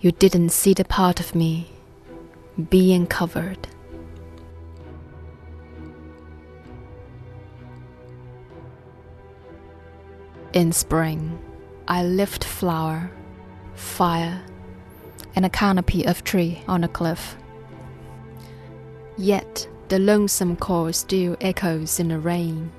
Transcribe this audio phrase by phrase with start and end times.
[0.00, 1.72] You didn't see the part of me
[2.70, 3.66] being covered.
[10.52, 11.36] In spring,
[11.88, 13.10] I lift flower,
[13.74, 14.40] fire,
[15.34, 17.36] and a canopy of tree on a cliff.
[19.16, 22.70] Yet the lonesome call still echoes in the rain,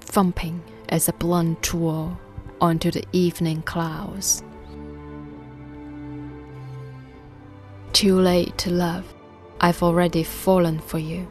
[0.00, 2.18] thumping as a blunt tool
[2.58, 4.42] onto the evening clouds.
[7.92, 9.04] Too late to love,
[9.60, 11.26] I've already fallen for you.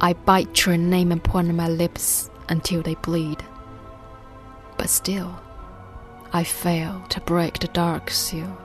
[0.00, 3.42] I bite your name upon my lips until they bleed.
[4.78, 5.38] But still,
[6.32, 8.58] I fail to break the dark seal.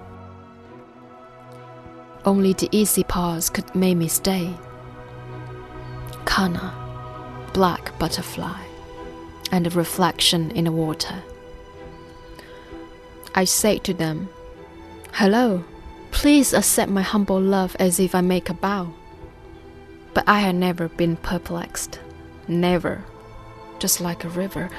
[2.25, 4.53] Only the easy pause could make me stay.
[6.25, 6.73] Canna,
[7.53, 8.61] black butterfly,
[9.51, 11.23] and a reflection in the water.
[13.33, 14.29] I say to them,
[15.13, 15.63] Hello,
[16.21, 18.93] please accept my humble love as if I make a bow.
[20.13, 21.99] But I had never been perplexed,
[22.47, 23.03] never,
[23.79, 24.69] just like a river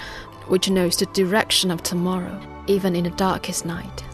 [0.47, 4.05] which knows the direction of tomorrow, even in the darkest night.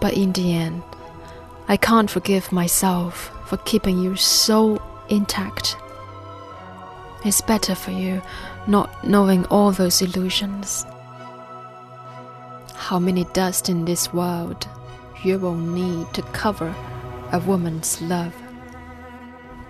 [0.00, 0.82] But in the end,
[1.68, 5.76] I can't forgive myself for keeping you so intact.
[7.24, 8.20] It's better for you
[8.66, 10.84] not knowing all those illusions
[12.85, 14.67] How many dust in this world
[15.23, 16.73] you will need to cover
[17.31, 18.33] a woman's love?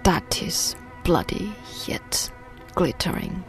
[0.04, 1.54] That is bloody
[1.86, 2.32] yet
[2.76, 3.44] glittering.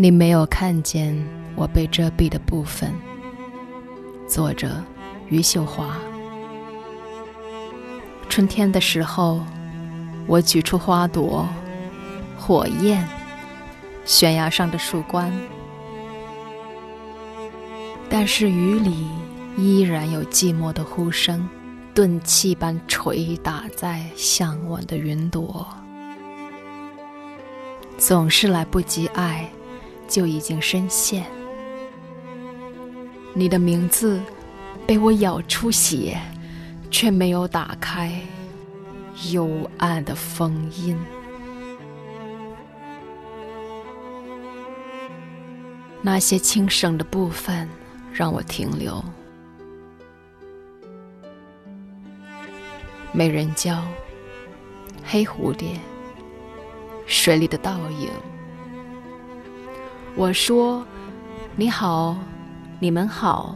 [0.00, 1.12] 你没有看见
[1.56, 3.11] 我被遮蔽的部分。
[4.27, 4.71] 作者：
[5.29, 5.97] 余秀华。
[8.29, 9.41] 春天的时候，
[10.25, 11.47] 我举出花朵、
[12.37, 13.07] 火焰、
[14.05, 15.31] 悬崖上的树冠，
[18.09, 19.07] 但是雨里
[19.57, 21.47] 依然有寂寞的呼声，
[21.93, 25.67] 钝器般捶打在向晚的云朵。
[27.97, 29.49] 总是来不及爱。
[30.05, 31.25] 就已经深陷。
[33.35, 34.21] 你的名字
[34.85, 36.19] 被我咬出血，
[36.91, 38.13] 却没有打开
[39.31, 40.97] 幽暗的封印。
[46.01, 47.67] 那些轻省的部分
[48.11, 49.03] 让我停留。
[53.11, 53.83] 美人蕉，
[55.03, 55.79] 黑蝴蝶，
[57.07, 58.09] 水里的倒影。
[60.15, 60.85] 我说
[61.55, 62.17] ：“你好，
[62.83, 63.55] 你们好，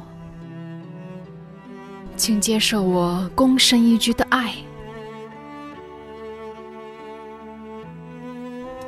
[2.16, 4.54] 请接受我躬身一句的爱。”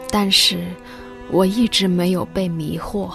[0.09, 0.63] 但是，
[1.29, 3.11] 我一直没有被迷惑，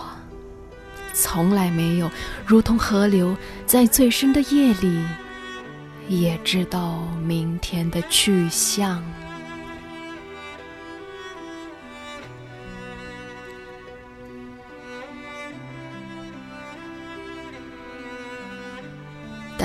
[1.15, 2.11] 从来没有
[2.45, 5.03] 如同河流，在最深的夜里，
[6.09, 9.03] 也知道明天的去向。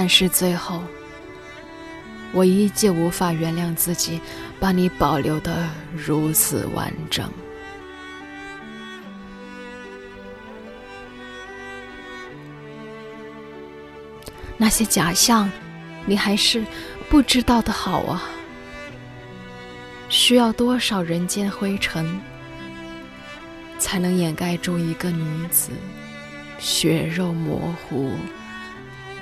[0.02, 0.82] 但是最后，
[2.32, 4.22] 我依旧无法原谅自己，
[4.58, 7.30] 把你保留的如此完整。
[14.56, 15.52] 那些假象，
[16.06, 16.64] 你还是
[17.10, 18.24] 不知道的好啊！
[20.08, 22.22] 需要多少人间灰尘，
[23.78, 25.72] 才能掩盖住一个女子
[26.58, 28.14] 血肉模糊？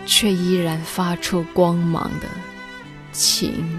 [0.07, 2.28] 却依然发出光芒的
[3.12, 3.77] 情。